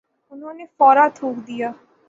انہوں 0.31 0.53
نے 0.53 0.65
فورا 0.77 1.05
تھوک 1.15 1.35
دیا۔ 1.47 1.69